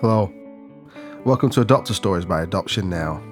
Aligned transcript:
Hello. 0.00 0.32
Welcome 1.26 1.50
to 1.50 1.62
Adopter 1.62 1.92
Stories 1.92 2.24
by 2.24 2.40
Adoption 2.40 2.88
Now. 2.88 3.22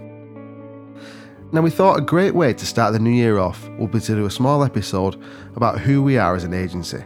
Now, 1.51 1.63
we 1.63 1.71
thought 1.71 1.99
a 1.99 2.03
great 2.03 2.35
way 2.35 2.53
to 2.53 2.67
start 2.67 2.93
the 2.93 2.99
new 2.99 3.09
year 3.09 3.39
off 3.39 3.67
would 3.79 3.91
be 3.91 4.01
to 4.01 4.15
do 4.15 4.27
a 4.27 4.31
small 4.31 4.63
episode 4.63 5.19
about 5.57 5.81
who 5.81 6.03
we 6.03 6.19
are 6.19 6.37
as 6.37 6.45
an 6.45 6.53
agency, 6.53 7.03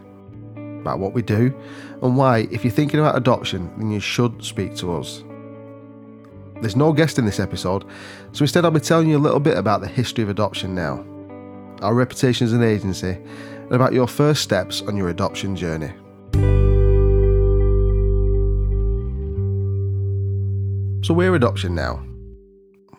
about 0.80 0.98
what 0.98 1.12
we 1.12 1.23
do, 1.23 1.57
and 2.03 2.17
why, 2.17 2.48
if 2.51 2.64
you're 2.64 2.73
thinking 2.73 2.98
about 2.98 3.17
adoption, 3.17 3.73
then 3.79 3.93
you 3.93 4.01
should 4.01 4.43
speak 4.43 4.75
to 4.79 4.96
us. 4.96 5.23
There's 6.61 6.75
no 6.75 6.93
guest 6.93 7.21
in 7.21 7.25
this 7.25 7.39
episode, 7.39 7.85
so 8.33 8.43
instead 8.43 8.65
I'll 8.65 8.73
be 8.73 8.81
telling 8.81 9.09
you 9.09 9.17
a 9.17 9.21
little 9.21 9.39
bit 9.39 9.57
about 9.57 9.81
the 9.81 9.87
history 9.87 10.25
of 10.25 10.29
adoption 10.29 10.75
now, 10.75 11.05
our 11.83 11.95
reputation 11.95 12.49
as 12.49 12.53
an 12.53 12.65
agency, 12.65 13.13
and 13.13 13.73
about 13.73 13.93
your 13.93 14.09
first 14.09 14.43
steps 14.43 14.82
on 14.82 14.96
your 14.96 15.11
adoption 15.11 15.54
journey. 15.54 15.93
So 21.03 21.15
we're 21.15 21.35
adoption 21.35 21.75
now. 21.75 22.01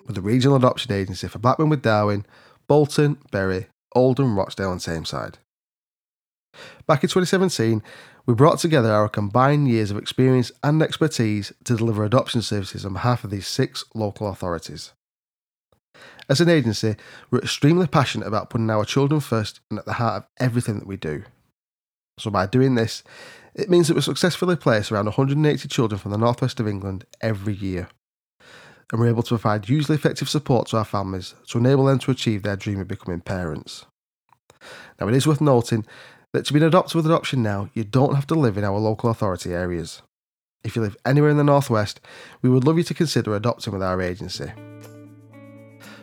With 0.06 0.16
the 0.16 0.22
regional 0.22 0.58
adoption 0.58 0.92
agency 0.92 1.30
for 1.30 1.40
Blackburn 1.40 1.70
with 1.70 1.84
Darwen, 1.84 2.26
Bolton, 2.68 3.18
Bury, 3.32 3.68
Oldham, 3.96 4.38
Rochdale, 4.38 4.74
and 4.74 4.82
Tameside. 4.82 5.36
Back 6.86 7.02
in 7.04 7.10
2017, 7.10 7.82
we 8.26 8.34
brought 8.34 8.60
together 8.60 8.92
our 8.92 9.08
combined 9.08 9.70
years 9.70 9.90
of 9.90 9.98
experience 9.98 10.52
and 10.62 10.82
expertise 10.82 11.54
to 11.64 11.78
deliver 11.78 12.04
adoption 12.04 12.42
services 12.42 12.86
on 12.86 12.92
behalf 12.92 13.24
of 13.24 13.30
these 13.30 13.48
six 13.48 13.86
local 13.96 14.28
authorities. 14.28 14.92
As 16.28 16.42
an 16.42 16.50
agency, 16.50 16.98
we're 17.32 17.40
extremely 17.40 17.88
passionate 17.88 18.28
about 18.28 18.50
putting 18.50 18.70
our 18.70 18.84
children 18.84 19.22
first 19.22 19.62
and 19.70 19.80
at 19.80 19.86
the 19.86 19.94
heart 19.94 20.24
of 20.24 20.28
everything 20.42 20.78
that 20.80 20.88
we 20.88 20.98
do. 20.98 21.24
So, 22.24 22.32
by 22.32 22.46
doing 22.46 22.76
this, 22.76 23.04
it 23.54 23.70
means 23.70 23.90
that 23.90 23.96
we 23.96 24.02
successfully 24.02 24.56
place 24.56 24.90
around 24.90 25.08
180 25.08 25.68
children 25.68 26.00
from 26.00 26.12
the 26.12 26.18
northwest 26.18 26.58
of 26.62 26.70
England 26.70 27.04
every 27.20 27.54
year. 27.54 27.90
And 28.90 29.02
we're 29.02 29.10
able 29.10 29.24
to 29.24 29.36
provide 29.36 29.66
hugely 29.66 29.96
effective 29.96 30.30
support 30.30 30.70
to 30.70 30.78
our 30.78 30.86
families 30.86 31.36
to 31.50 31.58
enable 31.58 31.84
them 31.84 32.00
to 32.00 32.12
achieve 32.12 32.44
their 32.44 32.56
dream 32.56 32.80
of 32.80 32.88
becoming 32.88 33.20
parents. 33.20 33.86
Now, 35.02 35.10
it 35.10 35.16
is 35.16 35.28
worth 35.28 35.42
noting 35.42 35.86
that 36.32 36.46
to 36.46 36.54
be 36.54 36.64
an 36.64 36.72
adopter 36.72 36.96
with 36.96 37.06
adoption 37.06 37.44
now, 37.44 37.70
you 37.74 37.84
don't 37.84 38.16
have 38.16 38.28
to 38.28 38.36
live 38.36 38.58
in 38.58 38.64
our 38.64 38.80
local 38.80 39.10
authority 39.10 39.54
areas. 39.54 40.02
If 40.64 40.78
you 40.78 40.82
live 40.82 40.96
anywhere 41.06 41.30
in 41.30 41.36
the 41.36 41.44
northwest, 41.44 42.00
we 42.42 42.50
would 42.50 42.64
love 42.64 42.78
you 42.78 42.86
to 42.86 42.94
consider 42.94 43.36
adopting 43.36 43.74
with 43.74 43.84
our 43.84 44.02
agency. 44.02 44.50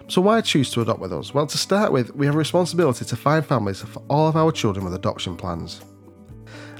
So, 0.08 0.20
why 0.20 0.42
choose 0.42 0.70
to 0.72 0.82
adopt 0.82 1.00
with 1.00 1.14
us? 1.14 1.32
Well, 1.32 1.46
to 1.46 1.56
start 1.56 1.92
with, 1.92 2.14
we 2.14 2.26
have 2.26 2.34
a 2.34 2.38
responsibility 2.38 3.06
to 3.06 3.16
find 3.16 3.46
families 3.46 3.80
for 3.80 4.02
all 4.10 4.28
of 4.28 4.36
our 4.36 4.52
children 4.52 4.84
with 4.84 4.92
adoption 4.92 5.34
plans. 5.34 5.80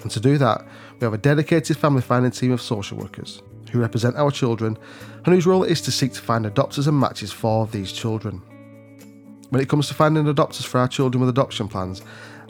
And 0.03 0.11
to 0.11 0.20
do 0.20 0.39
that, 0.39 0.67
we 0.98 1.05
have 1.05 1.15
a 1.15 1.19
dedicated 1.19 1.77
family 1.77 2.03
finding 2.03 2.31
team 2.31 2.53
of 2.53 2.62
social 2.62 2.98
workers 2.98 3.43
who 3.70 3.81
represent 3.81 4.17
our 4.17 4.31
children 4.31 4.79
and 5.25 5.34
whose 5.34 5.47
role 5.47 5.65
it 5.65 5.70
is 5.70 5.81
to 5.83 5.93
seek 5.93 6.12
to 6.15 6.20
find 6.20 6.45
adopters 6.45 6.89
and 6.89 6.98
matches 6.98 7.33
for 7.33 7.67
these 7.67 7.93
children. 7.93 8.43
When 9.51 9.61
it 9.61 9.69
comes 9.69 9.89
to 9.89 9.95
finding 9.95 10.25
adopters 10.25 10.67
for 10.67 10.78
our 10.78 10.89
children 10.89 11.21
with 11.21 11.31
adoption 11.31 11.69
plans, 11.69 12.03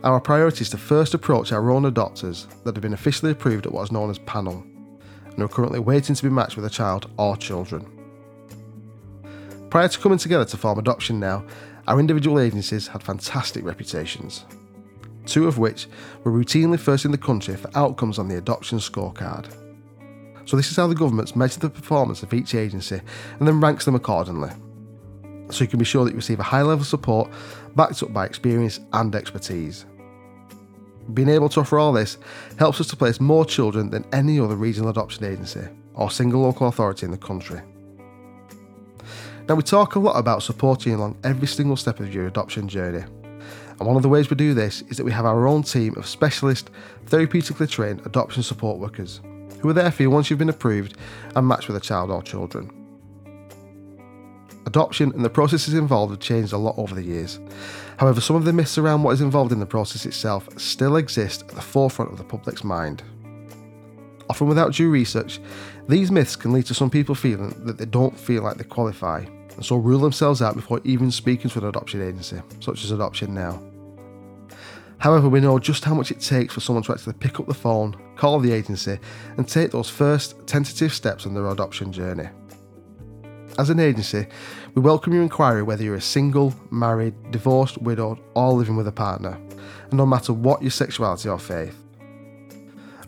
our 0.02 0.20
priority 0.20 0.62
is 0.62 0.70
to 0.70 0.78
first 0.78 1.12
approach 1.12 1.52
our 1.52 1.70
own 1.70 1.82
adopters 1.82 2.46
that 2.64 2.74
have 2.74 2.82
been 2.82 2.94
officially 2.94 3.32
approved 3.32 3.66
at 3.66 3.72
what 3.72 3.82
is 3.82 3.92
known 3.92 4.10
as 4.10 4.18
panel 4.20 4.64
and 5.26 5.42
are 5.42 5.48
currently 5.48 5.78
waiting 5.78 6.14
to 6.14 6.22
be 6.22 6.30
matched 6.30 6.56
with 6.56 6.64
a 6.64 6.70
child 6.70 7.10
or 7.18 7.36
children. 7.36 7.86
Prior 9.70 9.88
to 9.88 9.98
coming 9.98 10.18
together 10.18 10.44
to 10.44 10.56
form 10.56 10.78
Adoption 10.78 11.20
Now, 11.20 11.44
our 11.86 12.00
individual 12.00 12.40
agencies 12.40 12.88
had 12.88 13.02
fantastic 13.02 13.64
reputations 13.64 14.44
two 15.26 15.46
of 15.46 15.58
which 15.58 15.86
were 16.24 16.32
routinely 16.32 16.78
first 16.78 17.04
in 17.04 17.10
the 17.10 17.18
country 17.18 17.56
for 17.56 17.70
outcomes 17.76 18.18
on 18.18 18.28
the 18.28 18.38
adoption 18.38 18.78
scorecard. 18.78 19.54
So, 20.46 20.56
this 20.56 20.70
is 20.70 20.76
how 20.76 20.86
the 20.86 20.94
governments 20.94 21.36
measure 21.36 21.60
the 21.60 21.70
performance 21.70 22.22
of 22.22 22.34
each 22.34 22.54
agency 22.54 23.00
and 23.38 23.46
then 23.46 23.60
ranks 23.60 23.84
them 23.84 23.94
accordingly. 23.94 24.50
So, 25.50 25.62
you 25.62 25.68
can 25.68 25.78
be 25.78 25.84
sure 25.84 26.04
that 26.04 26.10
you 26.10 26.16
receive 26.16 26.40
a 26.40 26.44
high 26.44 26.62
level 26.62 26.82
of 26.82 26.86
support 26.86 27.30
backed 27.76 28.02
up 28.02 28.12
by 28.12 28.26
experience 28.26 28.80
and 28.92 29.14
expertise. 29.14 29.86
Being 31.14 31.28
able 31.28 31.48
to 31.50 31.60
offer 31.60 31.78
all 31.78 31.92
this 31.92 32.18
helps 32.58 32.80
us 32.80 32.88
to 32.88 32.96
place 32.96 33.20
more 33.20 33.44
children 33.44 33.90
than 33.90 34.04
any 34.12 34.38
other 34.38 34.56
regional 34.56 34.90
adoption 34.90 35.24
agency 35.24 35.66
or 35.94 36.10
single 36.10 36.42
local 36.42 36.68
authority 36.68 37.04
in 37.04 37.12
the 37.12 37.18
country. 37.18 37.60
Now, 39.48 39.56
we 39.56 39.62
talk 39.62 39.96
a 39.96 39.98
lot 39.98 40.16
about 40.16 40.42
supporting 40.42 40.92
you 40.92 40.98
along 40.98 41.18
every 41.24 41.48
single 41.48 41.76
step 41.76 41.98
of 41.98 42.14
your 42.14 42.26
adoption 42.26 42.68
journey, 42.68 43.04
and 43.80 43.86
one 43.86 43.96
of 43.96 44.02
the 44.02 44.08
ways 44.08 44.28
we 44.28 44.36
do 44.36 44.54
this 44.54 44.82
is 44.82 44.98
that 44.98 45.04
we 45.04 45.12
have 45.12 45.24
our 45.24 45.48
own 45.48 45.62
team 45.62 45.94
of 45.96 46.06
specialist, 46.06 46.70
therapeutically 47.06 47.68
trained 47.68 48.04
adoption 48.06 48.42
support 48.42 48.78
workers 48.78 49.20
who 49.60 49.68
are 49.68 49.74
there 49.74 49.90
for 49.90 50.02
you 50.02 50.10
once 50.10 50.30
you've 50.30 50.38
been 50.38 50.48
approved 50.48 50.96
and 51.34 51.46
matched 51.46 51.68
with 51.68 51.76
a 51.76 51.80
child 51.80 52.10
or 52.10 52.22
children. 52.22 52.70
Adoption 54.66 55.12
and 55.12 55.24
the 55.24 55.30
processes 55.30 55.74
involved 55.74 56.12
have 56.12 56.20
changed 56.20 56.52
a 56.52 56.58
lot 56.58 56.76
over 56.78 56.94
the 56.94 57.02
years. 57.02 57.40
However, 57.96 58.20
some 58.20 58.36
of 58.36 58.44
the 58.44 58.52
myths 58.52 58.78
around 58.78 59.02
what 59.02 59.12
is 59.12 59.20
involved 59.20 59.52
in 59.52 59.60
the 59.60 59.66
process 59.66 60.06
itself 60.06 60.48
still 60.58 60.96
exist 60.96 61.42
at 61.42 61.54
the 61.54 61.60
forefront 61.60 62.12
of 62.12 62.18
the 62.18 62.24
public's 62.24 62.64
mind. 62.64 63.02
Often 64.28 64.48
without 64.48 64.74
due 64.74 64.90
research, 64.90 65.40
these 65.88 66.10
myths 66.10 66.36
can 66.36 66.52
lead 66.52 66.66
to 66.66 66.74
some 66.74 66.90
people 66.90 67.14
feeling 67.14 67.54
that 67.64 67.78
they 67.78 67.86
don't 67.86 68.18
feel 68.18 68.42
like 68.42 68.58
they 68.58 68.64
qualify, 68.64 69.24
and 69.56 69.64
so 69.64 69.76
rule 69.76 70.00
themselves 70.00 70.40
out 70.40 70.54
before 70.54 70.80
even 70.84 71.10
speaking 71.10 71.50
to 71.50 71.58
an 71.58 71.66
adoption 71.66 72.00
agency, 72.00 72.40
such 72.60 72.84
as 72.84 72.92
Adoption 72.92 73.34
Now. 73.34 73.60
However, 75.00 75.30
we 75.30 75.40
know 75.40 75.58
just 75.58 75.84
how 75.84 75.94
much 75.94 76.10
it 76.10 76.20
takes 76.20 76.52
for 76.52 76.60
someone 76.60 76.84
to 76.84 76.92
actually 76.92 77.14
pick 77.14 77.40
up 77.40 77.46
the 77.46 77.54
phone, 77.54 77.96
call 78.16 78.38
the 78.38 78.52
agency, 78.52 78.98
and 79.38 79.48
take 79.48 79.70
those 79.70 79.88
first 79.88 80.46
tentative 80.46 80.92
steps 80.92 81.24
on 81.24 81.32
their 81.32 81.48
adoption 81.48 81.90
journey. 81.90 82.28
As 83.58 83.70
an 83.70 83.80
agency, 83.80 84.26
we 84.74 84.82
welcome 84.82 85.14
your 85.14 85.22
inquiry 85.22 85.62
whether 85.62 85.82
you're 85.82 85.94
a 85.94 86.00
single, 86.02 86.54
married, 86.70 87.14
divorced, 87.30 87.78
widowed, 87.78 88.18
or 88.34 88.52
living 88.52 88.76
with 88.76 88.86
a 88.88 88.92
partner, 88.92 89.40
and 89.90 89.94
no 89.94 90.04
matter 90.04 90.34
what 90.34 90.60
your 90.60 90.70
sexuality 90.70 91.30
or 91.30 91.38
faith. 91.38 91.82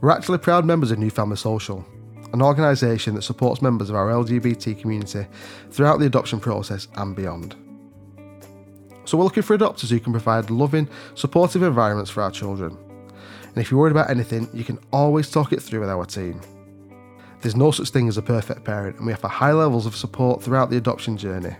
We're 0.00 0.10
actually 0.10 0.38
proud 0.38 0.64
members 0.64 0.90
of 0.90 0.98
New 0.98 1.10
Family 1.10 1.36
Social, 1.36 1.84
an 2.32 2.40
organisation 2.40 3.14
that 3.16 3.22
supports 3.22 3.60
members 3.60 3.90
of 3.90 3.96
our 3.96 4.08
LGBT 4.08 4.80
community 4.80 5.26
throughout 5.70 6.00
the 6.00 6.06
adoption 6.06 6.40
process 6.40 6.88
and 6.96 7.14
beyond. 7.14 7.54
So 9.04 9.18
we're 9.18 9.24
looking 9.24 9.42
for 9.42 9.56
adopters 9.56 9.90
who 9.90 10.00
can 10.00 10.12
provide 10.12 10.50
loving, 10.50 10.88
supportive 11.14 11.62
environments 11.62 12.10
for 12.10 12.22
our 12.22 12.30
children. 12.30 12.76
And 13.54 13.58
if 13.58 13.70
you're 13.70 13.80
worried 13.80 13.90
about 13.90 14.10
anything, 14.10 14.48
you 14.54 14.64
can 14.64 14.78
always 14.92 15.30
talk 15.30 15.52
it 15.52 15.60
through 15.60 15.80
with 15.80 15.90
our 15.90 16.06
team. 16.06 16.40
There's 17.40 17.56
no 17.56 17.72
such 17.72 17.90
thing 17.90 18.08
as 18.08 18.16
a 18.16 18.22
perfect 18.22 18.64
parent, 18.64 18.96
and 18.98 19.06
we 19.06 19.12
offer 19.12 19.28
high 19.28 19.52
levels 19.52 19.84
of 19.84 19.96
support 19.96 20.42
throughout 20.42 20.70
the 20.70 20.76
adoption 20.76 21.16
journey. 21.16 21.56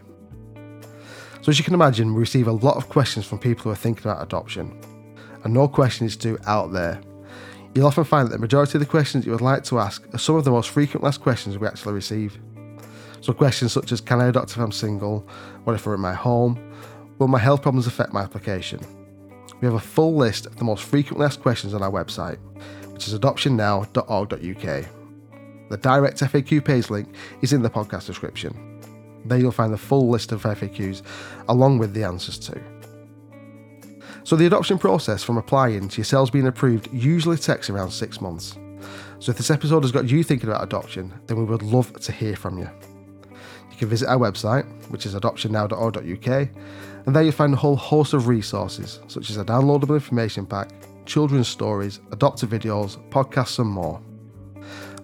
So, 1.42 1.50
as 1.50 1.58
you 1.58 1.64
can 1.64 1.74
imagine, 1.74 2.14
we 2.14 2.20
receive 2.20 2.46
a 2.46 2.52
lot 2.52 2.76
of 2.76 2.88
questions 2.88 3.26
from 3.26 3.40
people 3.40 3.64
who 3.64 3.70
are 3.70 3.76
thinking 3.76 4.08
about 4.08 4.22
adoption, 4.22 4.80
and 5.42 5.52
no 5.52 5.66
question 5.66 6.06
is 6.06 6.16
too 6.16 6.38
out 6.46 6.72
there. 6.72 7.00
You'll 7.74 7.88
often 7.88 8.04
find 8.04 8.28
that 8.28 8.32
the 8.32 8.38
majority 8.38 8.78
of 8.78 8.80
the 8.80 8.86
questions 8.86 9.26
you 9.26 9.32
would 9.32 9.40
like 9.40 9.64
to 9.64 9.80
ask 9.80 10.06
are 10.14 10.18
some 10.18 10.36
of 10.36 10.44
the 10.44 10.52
most 10.52 10.70
frequent 10.70 11.02
last 11.02 11.20
questions 11.20 11.58
we 11.58 11.66
actually 11.66 11.94
receive. 11.94 12.38
So, 13.20 13.32
questions 13.32 13.72
such 13.72 13.90
as 13.90 14.00
Can 14.00 14.20
I 14.20 14.28
adopt 14.28 14.52
if 14.52 14.58
I'm 14.58 14.70
single? 14.70 15.28
What 15.64 15.74
if 15.74 15.84
we're 15.84 15.94
at 15.94 16.00
my 16.00 16.14
home? 16.14 16.60
Will 17.22 17.28
my 17.28 17.38
health 17.38 17.62
problems 17.62 17.86
affect 17.86 18.12
my 18.12 18.20
application? 18.20 18.80
We 19.60 19.66
have 19.66 19.76
a 19.76 19.78
full 19.78 20.16
list 20.16 20.44
of 20.44 20.56
the 20.56 20.64
most 20.64 20.82
frequently 20.82 21.24
asked 21.24 21.40
questions 21.40 21.72
on 21.72 21.80
our 21.80 21.88
website, 21.92 22.38
which 22.92 23.06
is 23.06 23.16
adoptionnow.org.uk. 23.16 24.88
The 25.70 25.76
direct 25.76 26.18
FAQ 26.18 26.64
page 26.64 26.90
link 26.90 27.14
is 27.40 27.52
in 27.52 27.62
the 27.62 27.70
podcast 27.70 28.06
description. 28.06 28.80
There 29.24 29.38
you'll 29.38 29.52
find 29.52 29.72
the 29.72 29.78
full 29.78 30.10
list 30.10 30.32
of 30.32 30.42
FAQs 30.42 31.02
along 31.48 31.78
with 31.78 31.94
the 31.94 32.02
answers 32.02 32.40
to. 32.40 32.60
So, 34.24 34.34
the 34.34 34.46
adoption 34.46 34.76
process 34.76 35.22
from 35.22 35.36
applying 35.36 35.90
to 35.90 35.98
yourselves 35.98 36.32
being 36.32 36.48
approved 36.48 36.92
usually 36.92 37.36
takes 37.36 37.70
around 37.70 37.92
six 37.92 38.20
months. 38.20 38.58
So, 39.20 39.30
if 39.30 39.36
this 39.36 39.52
episode 39.52 39.84
has 39.84 39.92
got 39.92 40.10
you 40.10 40.24
thinking 40.24 40.48
about 40.48 40.64
adoption, 40.64 41.12
then 41.28 41.36
we 41.36 41.44
would 41.44 41.62
love 41.62 41.92
to 42.00 42.10
hear 42.10 42.34
from 42.34 42.58
you. 42.58 42.68
You 43.70 43.76
can 43.78 43.88
visit 43.88 44.08
our 44.08 44.18
website, 44.18 44.66
which 44.90 45.06
is 45.06 45.14
adoptionnow.org.uk, 45.14 46.48
and 47.06 47.14
there 47.14 47.22
you'll 47.22 47.32
find 47.32 47.54
a 47.54 47.56
whole 47.56 47.76
host 47.76 48.14
of 48.14 48.28
resources, 48.28 49.00
such 49.08 49.30
as 49.30 49.36
a 49.36 49.44
downloadable 49.44 49.94
information 49.94 50.46
pack, 50.46 50.70
children's 51.06 51.48
stories, 51.48 51.98
adopter 52.10 52.46
videos, 52.46 52.98
podcasts, 53.10 53.58
and 53.58 53.68
more. 53.68 54.00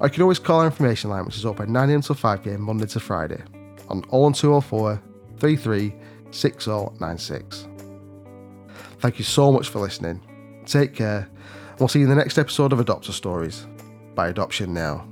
Or 0.01 0.07
you 0.07 0.13
can 0.13 0.23
always 0.23 0.39
call 0.39 0.61
our 0.61 0.67
information 0.67 1.11
line, 1.11 1.25
which 1.25 1.37
is 1.37 1.45
open 1.45 1.71
9am 1.71 2.07
till 2.07 2.15
5pm 2.15 2.59
Monday 2.61 2.87
to 2.87 3.01
Friday, 3.01 3.43
on 3.89 4.03
01204 4.11 5.03
33 5.39 5.95
6096. 6.31 7.69
Thank 9.01 9.19
you 9.19 9.25
so 9.25 9.53
much 9.53 9.69
for 9.69 9.81
listening. 9.81 10.21
Take 10.67 10.95
care, 10.95 11.29
we'll 11.79 11.89
see 11.89 12.01
you 12.01 12.05
in 12.05 12.11
the 12.11 12.17
next 12.17 12.39
episode 12.39 12.73
of 12.73 12.79
Adopter 12.79 13.13
Stories 13.13 13.67
by 14.15 14.29
Adoption 14.29 14.75
Now. 14.75 15.07